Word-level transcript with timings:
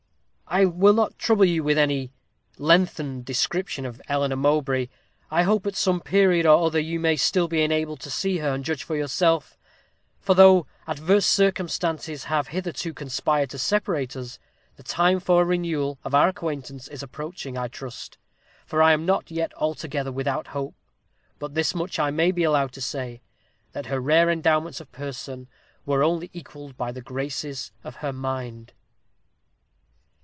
"I 0.53 0.65
will 0.65 0.91
not 0.93 1.17
trouble 1.17 1.45
you 1.45 1.63
with 1.63 1.77
any 1.77 2.11
lengthened 2.57 3.23
description 3.23 3.85
of 3.85 4.01
Eleanor 4.09 4.35
Mowbray. 4.35 4.89
I 5.31 5.43
hope, 5.43 5.65
at 5.65 5.77
some 5.77 6.01
period 6.01 6.45
or 6.45 6.65
other, 6.65 6.77
you 6.77 6.99
may 6.99 7.15
still 7.15 7.47
be 7.47 7.63
enabled 7.63 8.01
to 8.01 8.09
see 8.09 8.39
her, 8.39 8.49
and 8.49 8.65
judge 8.65 8.83
for 8.83 8.97
yourself; 8.97 9.57
for 10.19 10.35
though 10.35 10.67
adverse 10.87 11.25
circumstances 11.25 12.25
have 12.25 12.49
hitherto 12.49 12.93
conspired 12.93 13.49
to 13.51 13.57
separate 13.57 14.13
us, 14.17 14.39
the 14.75 14.83
time 14.83 15.21
for 15.21 15.43
a 15.43 15.45
renewal 15.45 15.99
of 16.03 16.13
our 16.13 16.27
acquaintance 16.27 16.89
is 16.89 17.01
approaching, 17.01 17.57
I 17.57 17.69
trust, 17.69 18.17
for 18.65 18.81
I 18.83 18.91
am 18.91 19.05
not 19.05 19.31
yet 19.31 19.53
altogether 19.55 20.11
without 20.11 20.47
hope. 20.47 20.75
But 21.39 21.53
this 21.53 21.73
much 21.73 21.97
I 21.97 22.11
may 22.11 22.31
be 22.33 22.43
allowed 22.43 22.73
to 22.73 22.81
say, 22.81 23.21
that 23.71 23.85
her 23.85 24.01
rare 24.01 24.29
endowments 24.29 24.81
of 24.81 24.91
person 24.91 25.47
were 25.85 26.03
only 26.03 26.29
equalled 26.33 26.75
by 26.75 26.91
the 26.91 27.01
graces 27.01 27.71
of 27.85 27.95
her 28.03 28.11
mind. 28.11 28.73